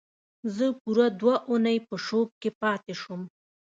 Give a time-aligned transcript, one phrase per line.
[0.55, 3.21] زه پوره دوه اونۍ په شوک کې پاتې شوم